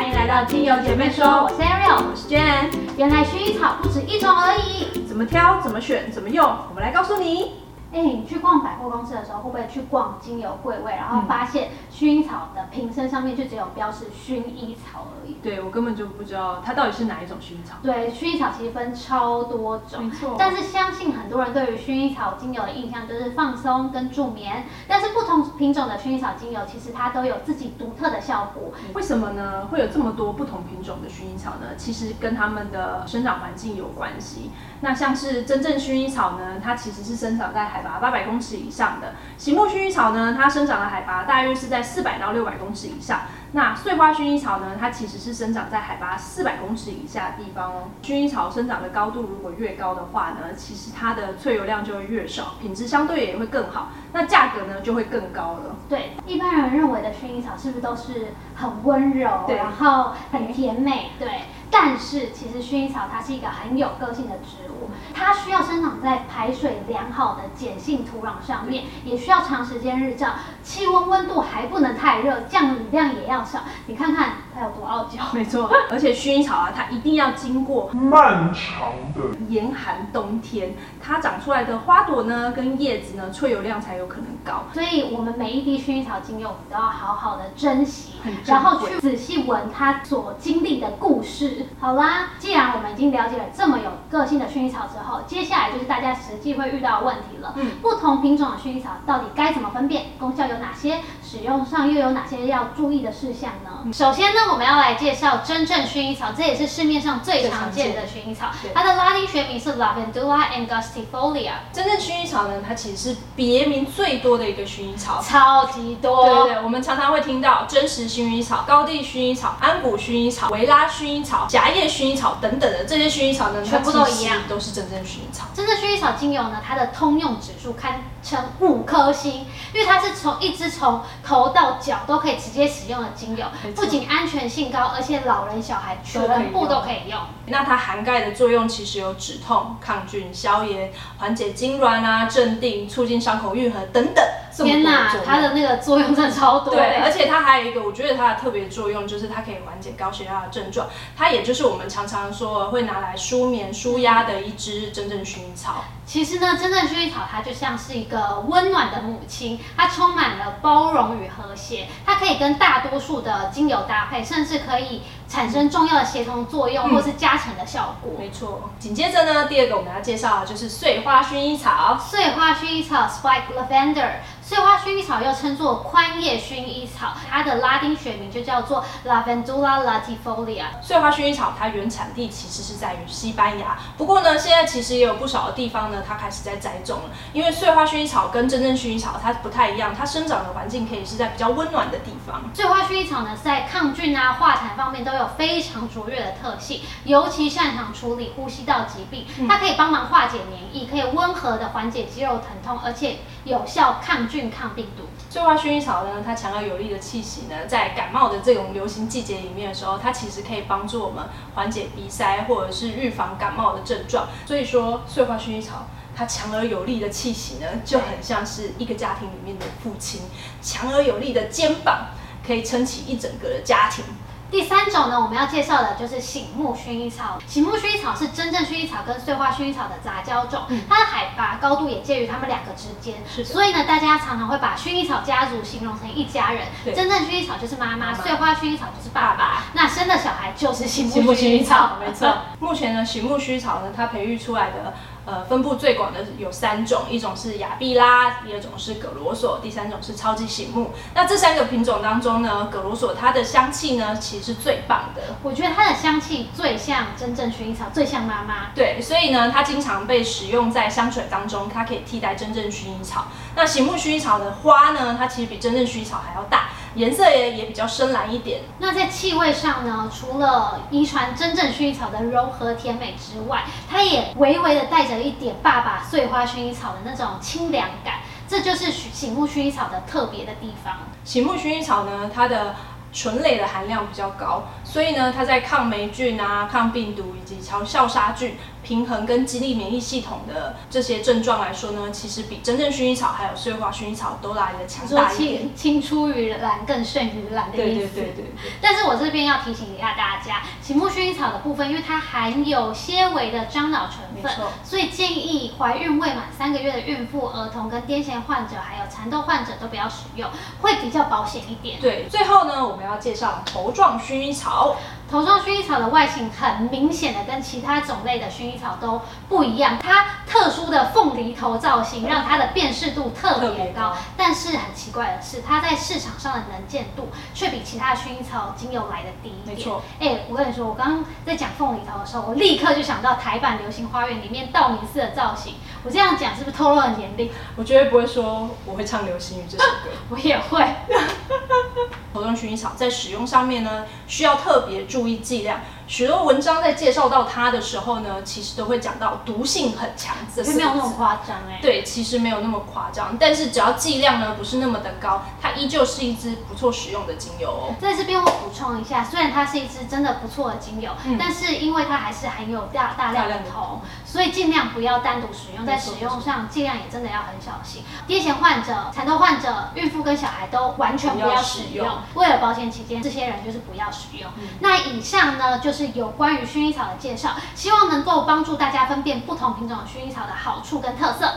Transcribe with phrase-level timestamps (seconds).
[0.00, 2.70] 欢迎来到精油姐妹说，我是 Ariel，我是 Jan。
[2.96, 7.52] 原来薰衣草不止一种而已，怎么挑、怎么选、怎么用，我们来告诉你。
[7.92, 15.34] 哎，你去逛百货公司的时候，会不会去逛精油柜位，然后发现薰衣草的瓶身上面就只有标示薰衣草而已？
[15.42, 17.76] 对我根本就不知道它到底是哪一种薰衣草。
[17.82, 20.36] 对，薰衣草其实分超多种，没错。
[20.38, 28.72] 但是相信很多人对于薰衣草精油的印象就是放松跟助眠，但是不同品种的薰衣草精油其实它都有自己独特的效果。
[28.94, 29.66] 为什么呢？
[29.66, 31.74] 会有这么多不同品种的薰衣草呢？
[31.76, 34.52] 其实跟它们的生长环境有关系。
[34.82, 39.14] 那像是真正薰衣草呢，它其实是生长在海拔八百公尺以上的。
[39.36, 43.20] 醒目薰衣草呢，它生长的海拔大约是在四百到六百公尺以上。
[43.52, 47.88] 那碎花薰衣草呢，它其实是生长在海拔四百公尺以下的地方哦。
[48.00, 55.74] 薰衣草生长的高度如果越高的话呢，其实它的萃油量就会越少，品质相对也会更好，那价格呢就会更高了。
[55.88, 61.10] 对，一般人认为的薰衣草是不是都是很温柔，然后很甜美？
[61.18, 61.28] 对。
[61.70, 73.60] 但是其实薰衣草它是一个很有个性的植物，它需要生长在排水良好的碱性土壤上面，也需要长时间日照，气温温度还不能太热，降雨量也要少。
[73.86, 75.22] 你看看它有多傲娇。
[75.32, 84.64] 没错，而且薰衣草啊，它一定要经过漫长的严寒冬天，它长出来的花朵呢跟叶子呢，萃油量才有可能高。
[84.74, 91.59] 所以我们每一滴薰衣草精油我们都要好好的珍惜，然后去仔细闻它所经历的故事。
[91.80, 97.54] 好啦，既然我们已经了解了这么有个性的薰衣草之后，接下来就是大家实际会遇到的问题了。
[97.56, 100.06] 嗯，不同品种的薰衣草到底该怎么分辨？
[100.18, 101.00] 功效有哪些？
[101.30, 103.92] 使用上又有哪些要注意的事项呢？
[103.92, 108.46] 首先呢，我们要来介绍真正薰衣草，这也是市面上最常见的薰衣草。
[108.74, 111.52] 它的拉丁学名是 Lavandula angustifolia。
[111.72, 116.24] 真正薰衣草呢，它其实是别名最多的一个薰衣草，超级多。
[116.24, 121.46] 对对对，我们常常会听到真实薰衣草、高地薰衣草、安古薰衣草、维拉薰衣草。
[121.48, 125.46] 夹叶薰衣草等等的这些薰衣草呢，全部都一样，都是真正薰衣草。
[125.54, 137.18] 真正薰衣草精油呢，它的通用指数堪称五颗星，因为它是从一支从头到脚都可以直接使用的精油，不仅安全性高，而且老人小孩全部都可以用。
[137.46, 144.24] 那它涵盖的作用其实有止痛、抗菌、消炎、缓解痉挛啊、镇定、促进伤口愈合等等。
[144.52, 146.74] 天哪，它的那个作用真的超多。
[146.74, 150.88] 对，而且它还有一个，我觉得它的特别作用就是它可以缓解高血压的症状。
[151.16, 155.84] 它也就是我们常常说会拿来舒眠、舒压的一支真正薰衣草。
[156.10, 168.12] 其实呢，真正薰衣草它就像是一个温暖的母亲，它充满了包容与和谐，它可以跟大多数的精油搭配，甚至可以产生重要的协同作用或是加成的效果。
[168.18, 168.68] 没错。
[168.80, 171.96] 紧接着呢，第二个我们要介绍的就是碎花薰衣草。
[171.96, 174.10] 碎花薰衣草 （Spike Lavender）。
[174.42, 180.64] 碎花薰衣草又称作宽叶薰衣草，它的拉丁学名就叫做 Lavandula latifolia。
[180.82, 187.10] 碎花薰衣草它原产地其实是在于西班牙，不过呢，现在其实也有不少的地方呢，它开始在栽种了。
[187.32, 192.42] 因为碎花薰衣草跟真正薰衣草它不太一样，它生长的环境可以是在比较温暖的地方。
[192.52, 199.24] 碎花薰衣草呢，在抗菌啊、化痰方面都有非常卓越的特性，尤其擅长处理呼吸道疾病。
[199.48, 204.50] 它可以帮忙化解免疫，可以温和的缓解肌肉疼痛，而且有效抗菌。
[204.50, 214.28] 抗病毒，碎花薰衣草呢，它强而有力的气息呢，在感冒的这种流行季节里面的时候，它其实可以帮助我们缓解鼻塞或者是预防感冒的症状。
[214.46, 215.86] 所以说，碎花薰衣草
[216.16, 220.22] 它强而有力的气息呢，就很像是一个家庭里面的父亲，
[220.62, 222.08] 强而有力的肩膀
[222.44, 224.04] 可以撑起一整个的家庭。
[224.50, 227.38] 第三种呢，我们要介绍的就是醒目薰衣草。
[227.46, 233.14] 醒目薰衣草是真正薰衣草跟碎花薰衣草的杂交种，它的海拔高度也介于它们两个之间。
[233.44, 236.66] 所以呢，大家常常会把薰衣草家族形容成一家人。
[236.94, 239.64] 真正薰衣草就是妈妈，碎花薰衣草就是爸爸。
[239.72, 242.36] 那生的小孩就是醒目薰衣草，没错。
[242.58, 244.94] 目前呢，醒目薰衣草呢，它培育出来的。
[245.30, 250.90] 呃，分布最广的有三种，一种是雅碧拉，第二种是葛罗索，第三种是超级醒目。
[251.14, 255.22] 那这三个品种当中呢，葛罗索它的香气呢，其实是最棒的。
[255.44, 258.72] 我觉得它的香气最像真正薰衣草，最像妈妈。
[258.74, 263.28] 对，所以呢，它经常被使用在香水当中，它可以替代真正薰衣草。
[263.54, 266.69] 那醒目薰衣草的花呢，它其实比真正薰衣草还要大。
[266.94, 268.62] 颜色也也比较深蓝一点。
[268.78, 278.20] 那在气味上呢，除了遗传真正薰衣草的柔和甜美之外，它也微微的带着一点爸爸碎花薰衣草的那种清凉感。
[278.48, 280.94] 这就是醒目薰衣草的特别的地方。
[281.22, 282.74] 醒目薰衣草呢，它的
[283.12, 295.74] 醇类的含量比较高，所以呢，它在抗霉菌啊、抗病毒以及强效杀菌、平衡跟激励免疫系统的这些症状来说呢，其实比真正薰衣草还有碎花薰衣草都来的强大一点。
[295.74, 298.14] 青青出于蓝更胜于蓝的意思。
[298.14, 298.44] 对对对对。
[298.80, 304.52] 但是我这边要提醒一下大家，醒目薰衣草的部分，因为它含有些微的樟脑成分，
[304.84, 310.48] 所以建议怀孕未满三个月的孕妇、儿童跟癫痫患者还有蚕豆患者都不要使用，
[310.80, 312.00] 会比较保险一点。
[312.00, 314.94] 对，最后呢，我们要介绍头状薰衣草。
[315.30, 324.16] 头状薰衣草的外形很明显的跟其他种类的薰衣草都不一样，它特殊的凤梨头造型让它的辨识度特特别高。
[324.36, 329.76] 但是很奇怪的是，它在市场上的能见度却比其他薰衣草精油来的低一点。
[329.76, 330.02] 没错。
[330.18, 335.74] 哎、我跟你说，我刚刚在讲凤梨头的时候，我立刻就想到台版《流星花园》里面道明寺的造型。
[336.02, 337.48] 我这样讲是不是透露了年龄？
[337.76, 339.90] 我绝对不会说我会唱《流星雨》这首歌。
[340.30, 340.84] 我也会。
[342.32, 345.80] 头状薰衣草在使用上面呢，需要特别注意剂量。
[346.06, 351.10] 许多文章在介绍到它的时候呢，其实都会讲到毒性很强就没有那么。
[351.20, 351.78] 夸张哎。
[351.82, 357.94] 对，其实没有那么夸张，但是只要剂量呢不是那么的高，它依旧是一支不错使用的精油哦。
[358.00, 368.02] 在这边我补充一下，虽然它是一支真的不错的精油，嗯但是因为它还是含有大大量的铜，所以尽量不要单独使用，在使用上尽量也真的要很小心。
[368.26, 374.50] 癫痫患者、蚕豆患者、孕妇跟小孩都完全不不要要使用使用，为了保险起见，这些人就是不要使用。
[374.58, 381.50] 嗯那以上呢就是有关于薰衣草的介绍，希望能够帮助大家分辨不同品种的薰衣草的好处跟特色。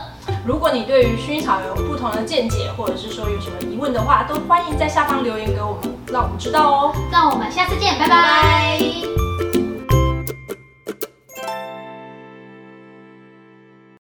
[0.44, 6.94] 如果你对于薰衣草有不同的见解，或者是说有什么疑问的话，都欢迎在下方留言给我们，让我们知道哦。
[7.10, 9.23] 那我们下次见，拜拜拜